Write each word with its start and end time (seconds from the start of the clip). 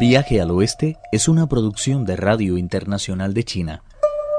Viaje 0.00 0.40
al 0.40 0.50
Oeste 0.50 0.96
es 1.12 1.28
una 1.28 1.46
producción 1.46 2.06
de 2.06 2.16
Radio 2.16 2.56
Internacional 2.56 3.34
de 3.34 3.44
China, 3.44 3.82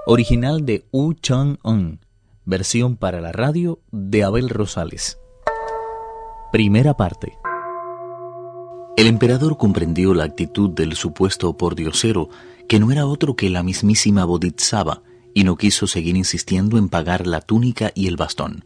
original 0.08 0.66
de 0.66 0.88
Wu 0.92 1.14
Chang-un, 1.14 2.00
versión 2.46 2.98
para 2.98 3.22
la 3.22 3.32
radio 3.32 3.80
de 3.92 4.24
Abel 4.24 4.50
Rosales. 4.50 5.20
Primera 6.52 6.98
parte. 6.98 7.38
El 8.98 9.06
emperador 9.06 9.60
comprendió 9.60 10.16
la 10.16 10.24
actitud 10.24 10.72
del 10.72 10.96
supuesto 10.96 11.56
pordiosero, 11.56 12.30
que 12.68 12.80
no 12.80 12.92
era 12.92 13.06
otro 13.06 13.36
que 13.36 13.52
la 13.52 13.62
mismísima 13.62 14.26
Bodhisattva, 14.26 15.04
y 15.36 15.44
no 15.44 15.58
quiso 15.58 15.86
seguir 15.86 16.18
insistiendo 16.18 16.80
en 16.80 16.90
pagar 16.90 17.28
la 17.28 17.40
túnica 17.40 17.92
y 17.94 18.08
el 18.08 18.18
bastón. 18.18 18.66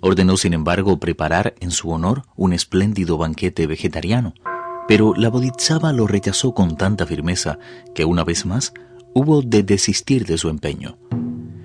Ordenó, 0.00 0.38
sin 0.38 0.54
embargo, 0.54 0.98
preparar 0.98 1.54
en 1.60 1.72
su 1.72 1.90
honor 1.90 2.22
un 2.36 2.54
espléndido 2.54 3.18
banquete 3.18 3.66
vegetariano, 3.66 4.32
pero 4.88 5.14
la 5.16 5.28
Bodhisattva 5.28 5.92
lo 5.92 6.06
rechazó 6.06 6.54
con 6.54 6.76
tanta 6.76 7.06
firmeza 7.06 7.58
que 7.94 8.04
una 8.04 8.24
vez 8.24 8.46
más 8.46 8.72
hubo 9.14 9.42
de 9.42 9.62
desistir 9.62 10.26
de 10.26 10.38
su 10.38 10.48
empeño. 10.48 10.98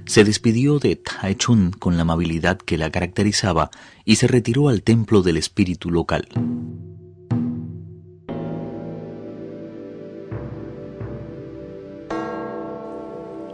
Se 0.05 0.23
despidió 0.23 0.79
de 0.79 0.95
Taichun 0.95 1.71
con 1.71 1.95
la 1.95 2.01
amabilidad 2.01 2.57
que 2.57 2.77
la 2.77 2.89
caracterizaba 2.89 3.69
y 4.03 4.15
se 4.15 4.27
retiró 4.27 4.67
al 4.67 4.83
templo 4.83 5.21
del 5.21 5.37
espíritu 5.37 5.91
local. 5.91 6.27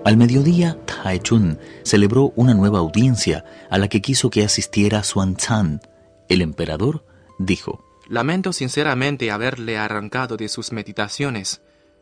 Al 0.05 0.15
mediodía, 0.15 0.79
Taichun 0.85 1.59
celebró 1.83 2.31
una 2.37 2.53
nueva 2.53 2.79
audiencia 2.79 3.43
a 3.69 3.77
la 3.77 3.89
que 3.89 4.01
quiso 4.01 4.29
que 4.29 4.45
asistiera 4.45 5.03
Xuan 5.03 5.35
Chan. 5.35 5.81
El 6.29 6.41
emperador 6.41 7.03
dijo: 7.39 7.83
Lamento 8.07 8.53
sinceramente 8.53 9.31
haberle 9.31 9.77
arrancado 9.77 10.37
de 10.37 10.47
sus 10.47 10.71
meditaciones, 10.71 11.61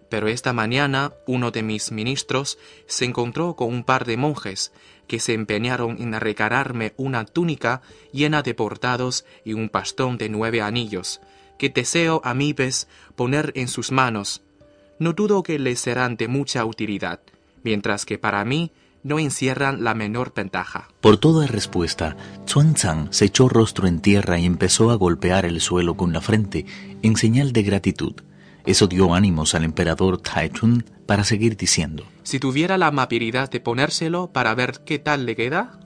pero 0.09 0.27
esta 0.27 0.53
mañana 0.53 1.13
uno 1.25 1.51
de 1.51 1.63
mis 1.63 1.91
ministros 1.91 2.59
se 2.85 3.05
encontró 3.05 3.55
con 3.55 3.69
un 3.69 3.83
par 3.83 4.05
de 4.05 4.17
monjes 4.17 4.71
que 5.07 5.19
se 5.19 5.33
empeñaron 5.33 5.97
en 5.99 6.19
regalarme 6.19 6.93
una 6.97 7.25
túnica 7.25 7.81
llena 8.11 8.43
de 8.43 8.53
bordados 8.53 9.25
y 9.43 9.53
un 9.53 9.69
bastón 9.73 10.17
de 10.17 10.29
nueve 10.29 10.61
anillos, 10.61 11.21
que 11.57 11.69
deseo 11.69 12.21
a 12.23 12.33
mi 12.33 12.53
vez 12.53 12.87
poner 13.15 13.51
en 13.55 13.67
sus 13.67 13.91
manos. 13.91 14.43
No 14.99 15.13
dudo 15.13 15.41
que 15.41 15.57
les 15.57 15.79
serán 15.79 16.17
de 16.17 16.27
mucha 16.27 16.65
utilidad 16.65 17.19
mientras 17.65 18.05
que 18.05 18.19
para 18.19 18.45
mí 18.45 18.71
no 19.05 19.19
encierran 19.19 19.83
la 19.83 19.93
menor 19.93 20.33
ventaja. 20.35 20.87
Por 20.99 21.17
toda 21.17 21.45
respuesta, 21.45 22.17
Chuan 22.47 22.75
Zhang 22.75 23.09
se 23.11 23.25
echó 23.25 23.47
rostro 23.47 23.87
en 23.87 23.99
tierra 23.99 24.39
y 24.39 24.45
empezó 24.45 24.89
a 24.89 24.95
golpear 24.95 25.45
el 25.45 25.61
suelo 25.61 25.95
con 25.95 26.11
la 26.11 26.21
frente 26.21 26.65
en 27.03 27.15
señal 27.15 27.53
de 27.53 27.61
gratitud. 27.61 28.15
Eso 28.65 28.87
dio 28.87 29.13
ánimos 29.13 29.53
al 29.53 29.63
emperador 29.63 30.17
Taichun 30.17 30.85
para 31.05 31.23
seguir 31.23 31.55
diciendo: 31.55 32.03
Si 32.23 32.39
tuviera 32.39 32.79
la 32.79 32.87
amabilidad 32.87 33.51
de 33.51 33.59
ponérselo 33.59 34.33
para 34.33 34.55
ver 34.55 34.81
qué 34.87 34.97
tal 34.97 35.27
le 35.27 35.35
queda. 35.35 35.79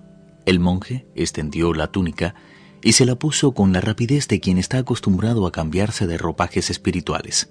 El 0.46 0.62
monje 0.62 1.06
extendió 1.14 1.74
la 1.74 1.88
túnica 1.88 2.36
y 2.82 2.94
se 2.94 3.06
la 3.06 3.16
puso 3.16 3.52
con 3.52 3.74
la 3.74 3.82
rapidez 3.82 4.30
de 4.30 4.40
quien 4.40 4.58
está 4.58 4.78
acostumbrado 4.78 5.46
a 5.46 5.52
cambiarse 5.52 6.08
de 6.08 6.18
ropajes 6.18 6.70
espirituales. 6.70 7.50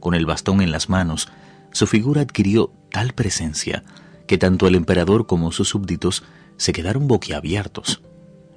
Con 0.00 0.14
el 0.14 0.24
bastón 0.24 0.62
en 0.62 0.70
las 0.70 0.88
manos, 0.88 1.28
su 1.70 1.86
figura 1.86 2.22
adquirió 2.22 2.72
tal 2.90 3.12
presencia 3.12 3.84
que 4.26 4.38
tanto 4.38 4.66
el 4.66 4.74
emperador 4.74 5.26
como 5.26 5.52
sus 5.52 5.68
súbditos 5.68 6.24
se 6.56 6.72
quedaron 6.72 7.08
boquiabiertos. 7.08 8.02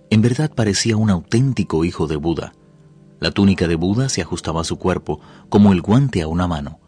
En 0.10 0.22
verdad 0.22 0.52
parecía 0.54 0.98
un 0.98 1.10
auténtico 1.10 1.84
hijo 1.84 2.08
de 2.08 2.16
Buda. 2.16 2.54
La 3.20 3.32
túnica 3.32 3.68
de 3.68 3.76
Buda 3.76 4.10
se 4.10 4.22
ajustaba 4.22 4.62
a 4.62 4.66
su 4.66 4.78
cuerpo 4.78 5.20
como 5.50 5.74
el 5.74 5.82
guante 5.82 6.22
a 6.22 6.28
una 6.28 6.48
mano. 6.48 6.80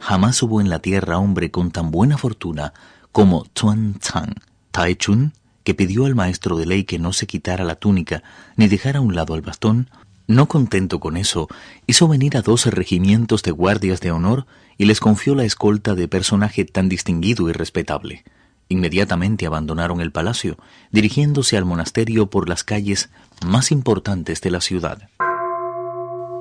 Jamás 0.00 0.42
hubo 0.42 0.60
en 0.60 0.68
la 0.68 0.80
tierra 0.80 1.18
hombre 1.18 1.50
con 1.50 1.70
tan 1.70 1.90
buena 1.90 2.18
fortuna 2.18 2.74
como 3.12 3.46
Chuan 3.54 3.94
Tsang. 3.94 4.34
Tai 4.70 4.94
Chun, 4.96 5.32
que 5.64 5.74
pidió 5.74 6.06
al 6.06 6.14
maestro 6.14 6.56
de 6.56 6.66
ley 6.66 6.84
que 6.84 6.98
no 6.98 7.12
se 7.12 7.26
quitara 7.26 7.64
la 7.64 7.74
túnica 7.74 8.22
ni 8.56 8.68
dejara 8.68 8.98
a 8.98 9.02
un 9.02 9.14
lado 9.14 9.34
el 9.34 9.42
bastón, 9.42 9.90
no 10.28 10.46
contento 10.46 11.00
con 11.00 11.16
eso, 11.16 11.48
hizo 11.86 12.06
venir 12.06 12.36
a 12.36 12.42
doce 12.42 12.70
regimientos 12.70 13.42
de 13.42 13.50
guardias 13.50 14.00
de 14.02 14.10
honor 14.10 14.46
y 14.76 14.84
les 14.84 15.00
confió 15.00 15.34
la 15.34 15.44
escolta 15.44 15.94
de 15.94 16.06
personaje 16.06 16.66
tan 16.66 16.90
distinguido 16.90 17.48
y 17.48 17.52
respetable. 17.52 18.24
Inmediatamente 18.68 19.46
abandonaron 19.46 20.02
el 20.02 20.12
palacio, 20.12 20.58
dirigiéndose 20.92 21.56
al 21.56 21.64
monasterio 21.64 22.28
por 22.28 22.46
las 22.46 22.62
calles 22.62 23.08
más 23.46 23.72
importantes 23.72 24.42
de 24.42 24.50
la 24.50 24.60
ciudad. 24.60 25.08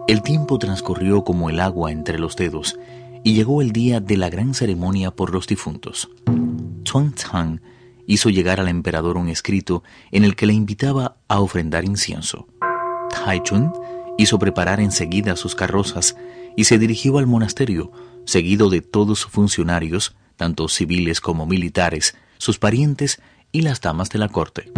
El 0.09 0.21
tiempo 0.21 0.59
transcurrió 0.59 1.23
como 1.23 1.49
el 1.49 1.61
agua 1.61 1.93
entre 1.93 2.19
los 2.19 2.35
dedos 2.35 2.77
y 3.23 3.35
llegó 3.35 3.61
el 3.61 3.71
día 3.71 4.01
de 4.01 4.17
la 4.17 4.29
gran 4.29 4.53
ceremonia 4.53 5.11
por 5.11 5.31
los 5.31 5.47
difuntos. 5.47 6.09
Chuan 6.83 7.13
Tsang 7.13 7.61
hizo 8.05 8.29
llegar 8.29 8.59
al 8.59 8.67
emperador 8.67 9.15
un 9.15 9.29
escrito 9.29 9.83
en 10.11 10.25
el 10.25 10.35
que 10.35 10.45
le 10.45 10.53
invitaba 10.53 11.15
a 11.29 11.39
ofrendar 11.39 11.85
incienso. 11.85 12.47
Taichun 13.25 13.71
hizo 14.17 14.39
preparar 14.39 14.79
enseguida 14.79 15.35
sus 15.35 15.55
carrozas 15.55 16.15
y 16.55 16.63
se 16.65 16.79
dirigió 16.79 17.17
al 17.17 17.27
monasterio, 17.27 17.91
seguido 18.25 18.69
de 18.69 18.81
todos 18.81 19.19
sus 19.19 19.31
funcionarios, 19.31 20.15
tanto 20.35 20.67
civiles 20.67 21.21
como 21.21 21.45
militares, 21.45 22.15
sus 22.37 22.59
parientes 22.59 23.21
y 23.51 23.61
las 23.61 23.81
damas 23.81 24.09
de 24.09 24.19
la 24.19 24.29
corte. 24.29 24.71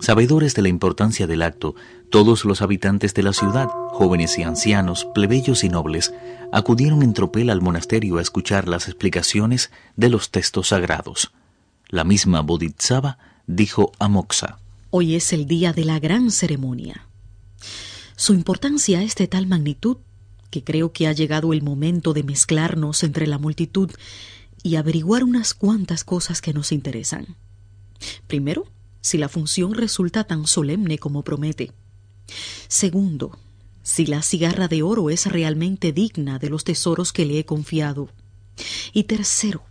Sabedores 0.00 0.54
de 0.54 0.62
la 0.62 0.68
importancia 0.68 1.26
del 1.26 1.42
acto, 1.42 1.74
todos 2.10 2.44
los 2.44 2.62
habitantes 2.62 3.12
de 3.12 3.22
la 3.22 3.32
ciudad, 3.34 3.68
jóvenes 3.92 4.38
y 4.38 4.42
ancianos, 4.42 5.06
plebeyos 5.14 5.62
y 5.62 5.68
nobles, 5.68 6.14
acudieron 6.52 7.02
en 7.02 7.12
tropel 7.12 7.50
al 7.50 7.60
monasterio 7.60 8.16
a 8.16 8.22
escuchar 8.22 8.66
las 8.66 8.88
explicaciones 8.88 9.70
de 9.96 10.08
los 10.08 10.30
textos 10.30 10.68
sagrados. 10.68 11.32
La 11.88 12.04
misma 12.04 12.40
Bodhisattva 12.40 13.18
dijo 13.46 13.92
a 13.98 14.08
Moxa: 14.08 14.58
Hoy 14.90 15.16
es 15.16 15.32
el 15.32 15.46
día 15.46 15.72
de 15.72 15.84
la 15.84 15.98
gran 15.98 16.30
ceremonia. 16.30 17.06
Su 18.20 18.34
importancia 18.34 19.02
es 19.02 19.14
de 19.14 19.28
tal 19.28 19.46
magnitud 19.46 19.96
que 20.50 20.62
creo 20.62 20.92
que 20.92 21.06
ha 21.06 21.12
llegado 21.14 21.54
el 21.54 21.62
momento 21.62 22.12
de 22.12 22.22
mezclarnos 22.22 23.02
entre 23.02 23.26
la 23.26 23.38
multitud 23.38 23.90
y 24.62 24.76
averiguar 24.76 25.24
unas 25.24 25.54
cuantas 25.54 26.04
cosas 26.04 26.42
que 26.42 26.52
nos 26.52 26.70
interesan. 26.70 27.34
Primero, 28.26 28.66
si 29.00 29.16
la 29.16 29.30
función 29.30 29.72
resulta 29.72 30.24
tan 30.24 30.46
solemne 30.46 30.98
como 30.98 31.22
promete. 31.22 31.72
Segundo, 32.68 33.38
si 33.82 34.04
la 34.04 34.20
cigarra 34.20 34.68
de 34.68 34.82
oro 34.82 35.08
es 35.08 35.24
realmente 35.24 35.90
digna 35.90 36.38
de 36.38 36.50
los 36.50 36.64
tesoros 36.64 37.14
que 37.14 37.24
le 37.24 37.38
he 37.38 37.46
confiado. 37.46 38.10
Y 38.92 39.04
tercero, 39.04 39.62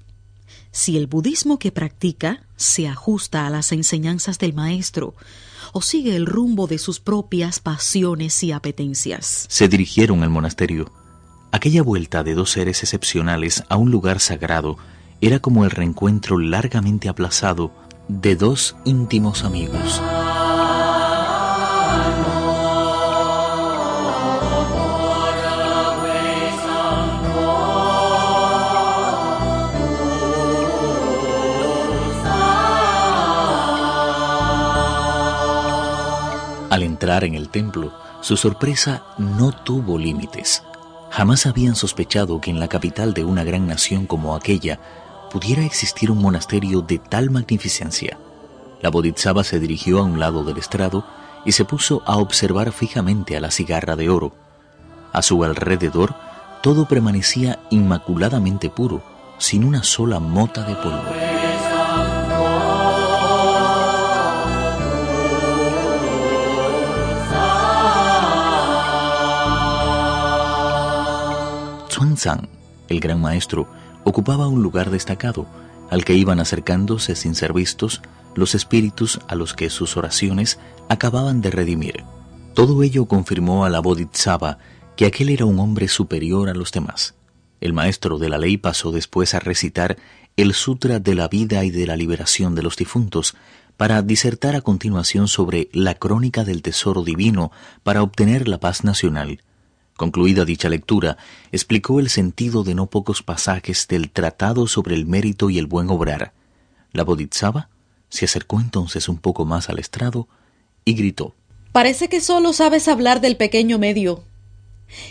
si 0.71 0.97
el 0.97 1.05
budismo 1.05 1.59
que 1.59 1.71
practica 1.71 2.47
se 2.55 2.87
ajusta 2.87 3.45
a 3.45 3.51
las 3.51 3.71
enseñanzas 3.71 4.39
del 4.39 4.55
maestro 4.55 5.13
o 5.73 5.81
sigue 5.81 6.15
el 6.15 6.25
rumbo 6.25 6.67
de 6.67 6.77
sus 6.77 6.99
propias 6.99 7.59
pasiones 7.59 8.43
y 8.43 8.51
apetencias. 8.51 9.45
Se 9.49 9.67
dirigieron 9.67 10.23
al 10.23 10.29
monasterio. 10.29 10.91
Aquella 11.51 11.81
vuelta 11.81 12.23
de 12.23 12.35
dos 12.35 12.51
seres 12.51 12.83
excepcionales 12.83 13.63
a 13.69 13.77
un 13.77 13.91
lugar 13.91 14.19
sagrado 14.19 14.77
era 15.21 15.39
como 15.39 15.65
el 15.65 15.71
reencuentro 15.71 16.37
largamente 16.37 17.09
aplazado 17.09 17.71
de 18.07 18.35
dos 18.35 18.75
íntimos 18.85 19.43
amigos. 19.43 20.01
Al 36.69 36.83
entrar 36.83 37.23
en 37.23 37.33
el 37.33 37.49
templo, 37.49 37.91
su 38.21 38.37
sorpresa 38.37 39.03
no 39.17 39.51
tuvo 39.51 39.97
límites. 39.97 40.63
Jamás 41.09 41.47
habían 41.47 41.75
sospechado 41.75 42.39
que 42.39 42.51
en 42.51 42.59
la 42.59 42.67
capital 42.67 43.13
de 43.13 43.23
una 43.23 43.43
gran 43.43 43.65
nación 43.65 44.05
como 44.05 44.35
aquella 44.35 44.79
pudiera 45.31 45.63
existir 45.63 46.11
un 46.11 46.21
monasterio 46.21 46.81
de 46.81 46.99
tal 46.99 47.31
magnificencia. 47.31 48.19
La 48.81 48.89
Bodhisattva 48.89 49.43
se 49.43 49.59
dirigió 49.59 49.99
a 49.99 50.03
un 50.03 50.19
lado 50.19 50.43
del 50.43 50.57
estrado 50.57 51.05
y 51.43 51.53
se 51.53 51.65
puso 51.65 52.03
a 52.05 52.17
observar 52.17 52.71
fijamente 52.71 53.35
a 53.35 53.39
la 53.39 53.49
cigarra 53.49 53.95
de 53.95 54.09
oro. 54.09 54.33
A 55.11 55.23
su 55.23 55.43
alrededor 55.43 56.13
todo 56.61 56.87
permanecía 56.87 57.59
inmaculadamente 57.71 58.69
puro, 58.69 59.01
sin 59.39 59.63
una 59.63 59.83
sola 59.83 60.19
mota 60.19 60.63
de 60.63 60.75
polvo. 60.75 61.38
Zhang, 72.17 72.47
el 72.87 72.99
gran 72.99 73.21
maestro, 73.21 73.67
ocupaba 74.03 74.47
un 74.47 74.63
lugar 74.63 74.89
destacado, 74.89 75.45
al 75.89 76.05
que 76.05 76.13
iban 76.13 76.39
acercándose 76.39 77.15
sin 77.15 77.35
ser 77.35 77.53
vistos 77.53 78.01
los 78.35 78.55
espíritus 78.55 79.19
a 79.27 79.35
los 79.35 79.53
que 79.53 79.69
sus 79.69 79.97
oraciones 79.97 80.59
acababan 80.87 81.41
de 81.41 81.51
redimir. 81.51 82.03
Todo 82.53 82.83
ello 82.83 83.05
confirmó 83.05 83.65
a 83.65 83.69
la 83.69 83.79
Bodhisattva 83.79 84.59
que 84.95 85.05
aquel 85.05 85.29
era 85.29 85.45
un 85.45 85.59
hombre 85.59 85.87
superior 85.87 86.49
a 86.49 86.53
los 86.53 86.71
demás. 86.71 87.15
El 87.61 87.73
maestro 87.73 88.17
de 88.17 88.29
la 88.29 88.37
ley 88.37 88.57
pasó 88.57 88.91
después 88.91 89.33
a 89.33 89.39
recitar 89.39 89.97
el 90.37 90.53
Sutra 90.53 90.99
de 90.99 91.15
la 91.15 91.27
vida 91.27 91.65
y 91.65 91.69
de 91.69 91.85
la 91.85 91.97
liberación 91.97 92.55
de 92.55 92.63
los 92.63 92.77
difuntos, 92.77 93.35
para 93.75 94.01
disertar 94.01 94.55
a 94.55 94.61
continuación 94.61 95.29
sobre 95.29 95.69
la 95.71 95.95
crónica 95.95 96.43
del 96.43 96.61
tesoro 96.61 97.03
divino 97.03 97.51
para 97.83 98.03
obtener 98.03 98.49
la 98.49 98.59
paz 98.59 98.83
nacional. 98.83 99.41
Concluida 99.99 100.45
dicha 100.45 100.69
lectura, 100.69 101.17
explicó 101.51 101.99
el 101.99 102.09
sentido 102.09 102.63
de 102.63 102.73
no 102.73 102.85
pocos 102.85 103.21
pasajes 103.21 103.85
del 103.89 104.11
Tratado 104.11 104.65
sobre 104.65 104.95
el 104.95 105.05
mérito 105.05 105.49
y 105.49 105.57
el 105.57 105.65
buen 105.65 105.89
obrar. 105.89 106.31
La 106.93 107.03
Bodhisattva 107.03 107.67
se 108.07 108.23
acercó 108.23 108.61
entonces 108.61 109.09
un 109.09 109.17
poco 109.17 109.43
más 109.43 109.69
al 109.69 109.77
estrado 109.77 110.29
y 110.85 110.93
gritó. 110.93 111.35
Parece 111.73 112.07
que 112.07 112.21
solo 112.21 112.53
sabes 112.53 112.87
hablar 112.87 113.19
del 113.19 113.35
pequeño 113.35 113.77
medio. 113.77 114.23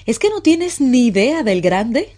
¿Es 0.06 0.19
que 0.19 0.31
no 0.31 0.40
tienes 0.40 0.81
ni 0.81 1.08
idea 1.08 1.43
del 1.43 1.61
grande? 1.61 2.17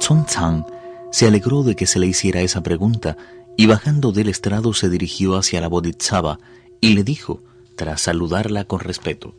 Sun 0.00 0.26
Tsang 0.26 0.66
se 1.12 1.28
alegró 1.28 1.62
de 1.62 1.76
que 1.76 1.86
se 1.86 2.00
le 2.00 2.08
hiciera 2.08 2.40
esa 2.40 2.64
pregunta 2.64 3.16
y 3.56 3.66
bajando 3.66 4.10
del 4.10 4.28
estrado 4.28 4.74
se 4.74 4.90
dirigió 4.90 5.36
hacia 5.36 5.60
la 5.60 5.68
Bodhisattva 5.68 6.40
y 6.80 6.94
le 6.94 7.04
dijo, 7.04 7.44
tras 7.76 8.00
saludarla 8.00 8.64
con 8.64 8.80
respeto: 8.80 9.36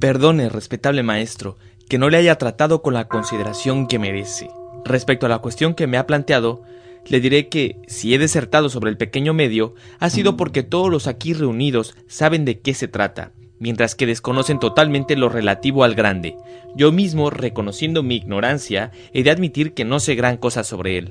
Perdone, 0.00 0.50
respetable 0.50 1.02
maestro, 1.02 1.56
que 1.88 1.98
no 1.98 2.10
le 2.10 2.16
haya 2.16 2.36
tratado 2.36 2.82
con 2.82 2.94
la 2.94 3.08
consideración 3.08 3.86
que 3.86 3.98
merece. 3.98 4.50
Respecto 4.84 5.26
a 5.26 5.28
la 5.28 5.38
cuestión 5.38 5.74
que 5.74 5.86
me 5.86 5.96
ha 5.96 6.06
planteado, 6.06 6.62
le 7.06 7.20
diré 7.20 7.48
que 7.48 7.76
si 7.86 8.14
he 8.14 8.18
desertado 8.18 8.68
sobre 8.68 8.90
el 8.90 8.96
pequeño 8.96 9.34
medio, 9.34 9.74
ha 9.98 10.10
sido 10.10 10.36
porque 10.36 10.62
todos 10.62 10.90
los 10.90 11.06
aquí 11.06 11.34
reunidos 11.34 11.94
saben 12.06 12.44
de 12.44 12.60
qué 12.60 12.74
se 12.74 12.88
trata, 12.88 13.32
mientras 13.58 13.94
que 13.94 14.06
desconocen 14.06 14.58
totalmente 14.58 15.16
lo 15.16 15.28
relativo 15.28 15.84
al 15.84 15.94
grande. 15.94 16.36
Yo 16.76 16.92
mismo, 16.92 17.30
reconociendo 17.30 18.02
mi 18.02 18.16
ignorancia, 18.16 18.90
he 19.12 19.22
de 19.22 19.30
admitir 19.30 19.74
que 19.74 19.84
no 19.84 20.00
sé 20.00 20.14
gran 20.14 20.36
cosa 20.36 20.64
sobre 20.64 20.98
él. 20.98 21.08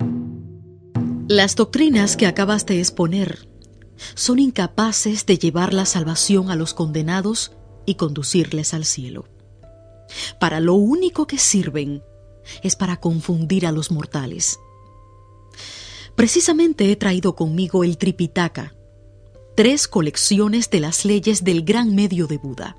Las 1.28 1.56
doctrinas 1.56 2.18
que 2.18 2.28
acabas 2.28 2.66
de 2.66 2.80
exponer 2.80 3.48
son 4.16 4.40
incapaces 4.40 5.25
de 5.25 5.38
llevar 5.38 5.74
la 5.74 5.86
salvación 5.86 6.52
a 6.52 6.56
los 6.56 6.74
condenados 6.74 7.54
y 7.86 7.96
conducirles 7.96 8.74
al 8.74 8.86
cielo. 8.86 9.25
Para 10.40 10.60
lo 10.60 10.76
único 10.76 11.28
que 11.28 11.38
sirven 11.38 12.04
es 12.62 12.76
para 12.76 12.98
confundir 12.98 13.66
a 13.66 13.72
los 13.72 13.92
mortales. 13.92 14.60
Precisamente 16.16 16.92
he 16.92 16.96
traído 16.96 17.36
conmigo 17.36 17.84
el 17.84 17.98
Tripitaka, 17.98 18.76
tres 19.56 19.88
colecciones 19.88 20.70
de 20.70 20.80
las 20.80 21.06
leyes 21.06 21.44
del 21.44 21.64
gran 21.64 21.96
medio 21.96 22.28
de 22.28 22.38
Buda. 22.38 22.78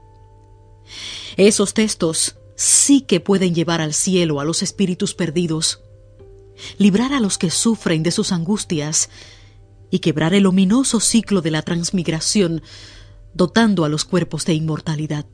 Esos 1.36 1.74
textos 1.74 2.36
sí 2.56 3.00
que 3.00 3.20
pueden 3.20 3.54
llevar 3.54 3.80
al 3.80 3.94
cielo 3.94 4.40
a 4.40 4.44
los 4.44 4.62
espíritus 4.62 5.14
perdidos, 5.14 5.82
librar 6.78 7.12
a 7.12 7.20
los 7.20 7.38
que 7.38 7.50
sufren 7.50 8.02
de 8.02 8.12
sus 8.12 8.30
angustias 8.30 9.10
y 9.90 9.98
quebrar 9.98 10.34
el 10.34 10.46
ominoso 10.46 11.00
ciclo 11.00 11.40
de 11.40 11.50
la 11.50 11.62
transmigración, 11.62 12.62
dotando 13.32 13.84
a 13.84 13.88
los 13.88 14.04
cuerpos 14.04 14.44
de 14.44 14.54
inmortalidad. 14.54 15.26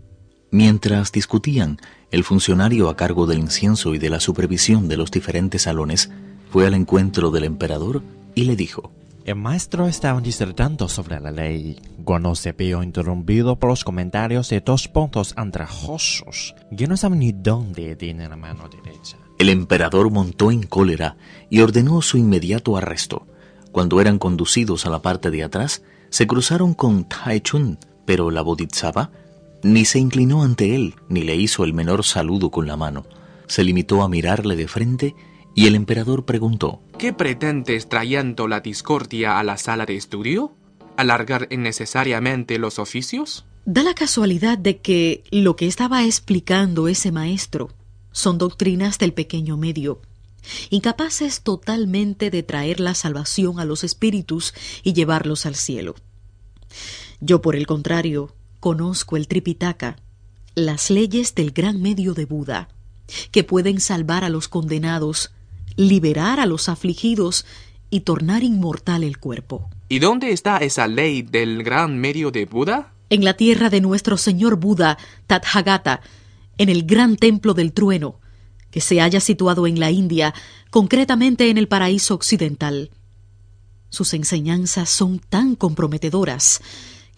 Mientras 0.50 1.12
discutían, 1.12 1.78
el 2.10 2.24
funcionario 2.24 2.88
a 2.88 2.96
cargo 2.96 3.26
del 3.26 3.38
incienso 3.38 3.94
y 3.94 3.98
de 3.98 4.10
la 4.10 4.18
supervisión 4.18 4.88
de 4.88 4.96
los 4.96 5.10
diferentes 5.12 5.62
salones 5.62 6.10
fue 6.50 6.66
al 6.66 6.74
encuentro 6.74 7.30
del 7.30 7.44
emperador 7.44 8.02
y 8.34 8.44
le 8.44 8.56
dijo, 8.56 8.90
el 9.24 9.36
maestro 9.36 9.86
estaba 9.86 10.20
disertando 10.20 10.88
sobre 10.88 11.20
la 11.20 11.30
ley 11.30 11.80
cuando 12.04 12.34
se 12.34 12.50
vio 12.50 12.82
interrumpido 12.82 13.56
por 13.56 13.70
los 13.70 13.84
comentarios 13.84 14.48
de 14.48 14.60
dos 14.60 14.88
puntos 14.88 15.34
andrajosos 15.36 16.56
que 16.76 16.88
no 16.88 16.96
saben 16.96 17.20
ni 17.20 17.30
dónde 17.30 17.94
tiene 17.94 18.28
la 18.28 18.36
mano 18.36 18.68
derecha. 18.68 19.18
El 19.38 19.50
emperador 19.50 20.10
montó 20.10 20.50
en 20.50 20.64
cólera 20.64 21.16
y 21.48 21.60
ordenó 21.60 22.02
su 22.02 22.16
inmediato 22.18 22.76
arresto. 22.76 23.26
Cuando 23.70 24.00
eran 24.00 24.18
conducidos 24.18 24.84
a 24.84 24.90
la 24.90 25.00
parte 25.00 25.30
de 25.30 25.44
atrás, 25.44 25.82
se 26.08 26.26
cruzaron 26.26 26.74
con 26.74 27.06
Chun, 27.42 27.78
pero 28.04 28.32
la 28.32 28.42
Bodhisattva 28.42 29.10
ni 29.62 29.84
se 29.84 29.98
inclinó 29.98 30.42
ante 30.42 30.74
él, 30.74 30.94
ni 31.08 31.22
le 31.22 31.36
hizo 31.36 31.64
el 31.64 31.74
menor 31.74 32.04
saludo 32.04 32.50
con 32.50 32.66
la 32.66 32.76
mano. 32.76 33.06
Se 33.46 33.64
limitó 33.64 34.02
a 34.02 34.08
mirarle 34.08 34.56
de 34.56 34.68
frente 34.68 35.14
y 35.54 35.66
el 35.66 35.74
emperador 35.74 36.24
preguntó, 36.24 36.80
¿Qué 36.98 37.12
pretendes 37.12 37.88
trayendo 37.88 38.48
la 38.48 38.60
discordia 38.60 39.38
a 39.38 39.44
la 39.44 39.56
sala 39.56 39.86
de 39.86 39.96
estudio? 39.96 40.52
¿Alargar 40.96 41.48
innecesariamente 41.50 42.58
los 42.58 42.78
oficios? 42.78 43.44
Da 43.64 43.82
la 43.82 43.94
casualidad 43.94 44.58
de 44.58 44.78
que 44.78 45.24
lo 45.30 45.56
que 45.56 45.66
estaba 45.66 46.04
explicando 46.04 46.88
ese 46.88 47.12
maestro 47.12 47.70
son 48.12 48.38
doctrinas 48.38 48.98
del 48.98 49.12
pequeño 49.12 49.56
medio, 49.56 50.00
incapaces 50.70 51.42
totalmente 51.42 52.30
de 52.30 52.42
traer 52.42 52.80
la 52.80 52.94
salvación 52.94 53.60
a 53.60 53.64
los 53.64 53.84
espíritus 53.84 54.54
y 54.82 54.94
llevarlos 54.94 55.46
al 55.46 55.54
cielo. 55.54 55.94
Yo, 57.20 57.42
por 57.42 57.56
el 57.56 57.66
contrario, 57.66 58.34
conozco 58.60 59.16
el 59.16 59.26
Tripitaka, 59.26 59.96
las 60.54 60.90
leyes 60.90 61.34
del 61.34 61.50
gran 61.50 61.80
medio 61.80 62.14
de 62.14 62.26
Buda, 62.26 62.68
que 63.32 63.42
pueden 63.42 63.80
salvar 63.80 64.22
a 64.22 64.28
los 64.28 64.48
condenados, 64.48 65.32
liberar 65.76 66.38
a 66.38 66.46
los 66.46 66.68
afligidos 66.68 67.46
y 67.88 68.00
tornar 68.00 68.44
inmortal 68.44 69.02
el 69.02 69.18
cuerpo. 69.18 69.68
¿Y 69.88 69.98
dónde 69.98 70.32
está 70.32 70.58
esa 70.58 70.86
ley 70.86 71.22
del 71.22 71.64
gran 71.64 71.98
medio 71.98 72.30
de 72.30 72.44
Buda? 72.44 72.92
En 73.08 73.24
la 73.24 73.34
tierra 73.34 73.70
de 73.70 73.80
nuestro 73.80 74.16
señor 74.16 74.56
Buda, 74.56 74.98
Tathagata, 75.26 76.00
en 76.58 76.68
el 76.68 76.84
gran 76.84 77.16
templo 77.16 77.54
del 77.54 77.72
trueno, 77.72 78.20
que 78.70 78.80
se 78.80 79.00
halla 79.00 79.18
situado 79.18 79.66
en 79.66 79.80
la 79.80 79.90
India, 79.90 80.34
concretamente 80.70 81.50
en 81.50 81.58
el 81.58 81.66
paraíso 81.66 82.14
occidental. 82.14 82.90
Sus 83.88 84.14
enseñanzas 84.14 84.88
son 84.88 85.18
tan 85.18 85.56
comprometedoras 85.56 86.60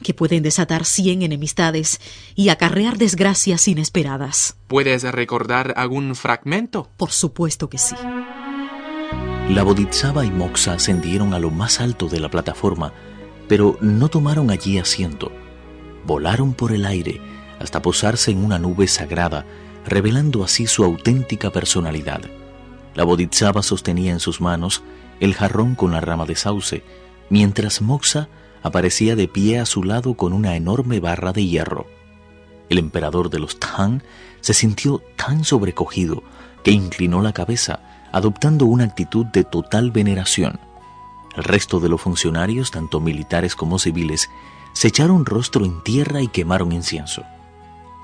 que 0.02 0.14
pueden 0.14 0.42
desatar 0.42 0.84
cien 0.84 1.22
enemistades 1.22 2.00
y 2.34 2.48
acarrear 2.48 2.98
desgracias 2.98 3.68
inesperadas. 3.68 4.56
¿Puedes 4.66 5.02
recordar 5.04 5.74
algún 5.76 6.14
fragmento? 6.14 6.90
Por 6.96 7.10
supuesto 7.10 7.68
que 7.68 7.78
sí. 7.78 7.96
La 9.48 9.62
Bodhisattva 9.64 10.24
y 10.24 10.30
Moxa 10.30 10.74
ascendieron 10.74 11.34
a 11.34 11.38
lo 11.38 11.50
más 11.50 11.80
alto 11.80 12.08
de 12.08 12.20
la 12.20 12.30
plataforma, 12.30 12.92
pero 13.48 13.76
no 13.80 14.08
tomaron 14.08 14.50
allí 14.50 14.78
asiento. 14.78 15.32
Volaron 16.06 16.54
por 16.54 16.72
el 16.72 16.86
aire 16.86 17.20
hasta 17.58 17.82
posarse 17.82 18.30
en 18.30 18.44
una 18.44 18.58
nube 18.58 18.88
sagrada, 18.88 19.44
revelando 19.86 20.42
así 20.42 20.66
su 20.66 20.84
auténtica 20.84 21.50
personalidad. 21.50 22.22
La 22.94 23.04
Bodhisattva 23.04 23.62
sostenía 23.62 24.12
en 24.12 24.20
sus 24.20 24.40
manos 24.40 24.82
el 25.20 25.34
jarrón 25.34 25.74
con 25.74 25.92
la 25.92 26.00
rama 26.00 26.24
de 26.26 26.34
sauce, 26.34 26.82
mientras 27.30 27.80
Moxa 27.80 28.28
aparecía 28.62 29.16
de 29.16 29.28
pie 29.28 29.58
a 29.58 29.66
su 29.66 29.82
lado 29.82 30.14
con 30.14 30.32
una 30.32 30.56
enorme 30.56 31.00
barra 31.00 31.32
de 31.32 31.46
hierro. 31.46 31.86
El 32.68 32.78
emperador 32.78 33.30
de 33.30 33.38
los 33.38 33.58
Tang 33.58 34.02
se 34.40 34.54
sintió 34.54 35.02
tan 35.16 35.44
sobrecogido 35.44 36.22
que 36.62 36.70
inclinó 36.70 37.22
la 37.22 37.32
cabeza, 37.32 37.80
adoptando 38.12 38.66
una 38.66 38.84
actitud 38.84 39.26
de 39.26 39.44
total 39.44 39.90
veneración. 39.90 40.60
El 41.36 41.44
resto 41.44 41.80
de 41.80 41.88
los 41.88 42.00
funcionarios, 42.00 42.70
tanto 42.70 43.00
militares 43.00 43.56
como 43.56 43.78
civiles, 43.78 44.28
se 44.72 44.88
echaron 44.88 45.26
rostro 45.26 45.64
en 45.64 45.82
tierra 45.82 46.22
y 46.22 46.28
quemaron 46.28 46.72
incienso. 46.72 47.24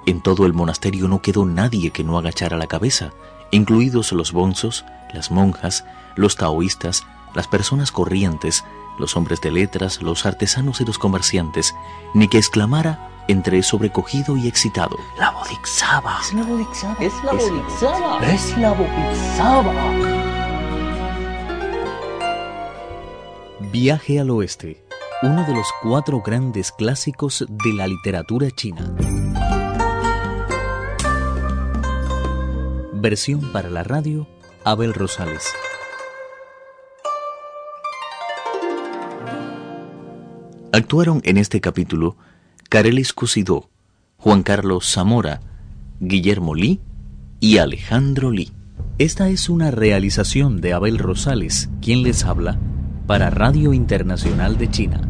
En 0.07 0.23
todo 0.23 0.47
el 0.47 0.55
monasterio 0.55 1.09
no 1.09 1.21
quedó 1.21 1.45
nadie 1.45 1.91
que 1.91 2.05
no 2.05 2.19
agachara 2.19 2.57
la 2.57 2.67
cabeza, 2.67 3.13
incluidos 3.51 4.13
los 4.13 4.33
bonzos, 4.33 4.85
las 5.13 5.31
monjas, 5.31 5.85
los 6.17 6.37
taoístas, 6.37 7.05
las 7.35 7.47
personas 7.47 7.93
corrientes, 7.93 8.65
los 8.99 9.17
hombres 9.17 9.41
de 9.41 9.51
letras, 9.51 10.03
los 10.03 10.27
artesanos 10.27 10.81
y 10.81 10.85
los 10.85 10.99
comerciantes, 10.99 11.75
ni 12.15 12.29
que 12.29 12.39
exclamara 12.39 13.09
entre 13.29 13.63
sobrecogido 13.63 14.37
y 14.37 14.49
excitado. 14.49 14.97
La 15.19 15.31
Bodhisattva. 15.31 16.19
Es 16.21 16.33
la 16.35 16.43
Bodhisattva. 16.43 17.05
Es 17.05 17.13
la 17.25 17.33
Bodhisattva. 17.33 18.27
Es 18.27 18.59
la 18.59 18.73
Bodhisattva. 18.73 19.73
Viaje 23.71 24.19
al 24.19 24.31
oeste, 24.31 24.83
uno 25.23 25.45
de 25.45 25.55
los 25.55 25.67
cuatro 25.83 26.23
grandes 26.23 26.73
clásicos 26.73 27.45
de 27.49 27.73
la 27.75 27.87
literatura 27.87 28.51
china. 28.51 28.95
Versión 32.95 33.53
para 33.53 33.69
la 33.69 33.85
radio, 33.85 34.27
Abel 34.65 34.95
Rosales. 34.95 35.53
Actuaron 40.73 41.23
en 41.25 41.39
este 41.39 41.63
capítulo 41.63 42.17
Carelis 42.69 43.15
Cusidó, 43.15 43.71
Juan 44.19 44.43
Carlos 44.43 44.85
Zamora, 44.85 45.41
Guillermo 45.99 46.55
Lee 46.55 46.81
y 47.41 47.57
Alejandro 47.57 48.31
Lee. 48.31 48.53
Esta 48.99 49.31
es 49.31 49.49
una 49.49 49.71
realización 49.71 50.61
de 50.61 50.75
Abel 50.75 50.99
Rosales, 50.99 51.71
quien 51.81 52.03
les 52.03 52.25
habla, 52.25 52.59
para 53.07 53.31
Radio 53.31 53.73
Internacional 53.73 54.59
de 54.59 54.71
China. 54.71 55.08